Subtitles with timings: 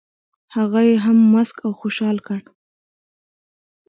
[0.55, 2.39] هغه یې هم مسک او خوشال کړ.